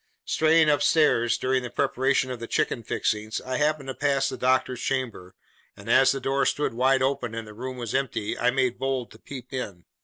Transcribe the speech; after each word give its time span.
Straying 0.25 0.67
up 0.67 0.81
stairs, 0.81 1.37
during 1.37 1.61
the 1.61 1.69
preparation 1.69 2.31
of 2.31 2.39
the 2.39 2.47
chicken 2.47 2.81
fixings, 2.81 3.39
I 3.39 3.57
happened 3.57 3.85
to 3.85 3.93
pass 3.93 4.29
the 4.29 4.35
doctor's 4.35 4.81
chamber; 4.81 5.35
and 5.77 5.87
as 5.91 6.11
the 6.11 6.19
door 6.19 6.43
stood 6.47 6.73
wide 6.73 7.03
open, 7.03 7.35
and 7.35 7.47
the 7.47 7.53
room 7.53 7.77
was 7.77 7.93
empty, 7.93 8.35
I 8.35 8.49
made 8.49 8.79
bold 8.79 9.11
to 9.11 9.19
peep 9.19 9.53
in. 9.53 9.85